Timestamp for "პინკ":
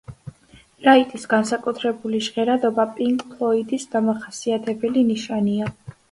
2.95-3.25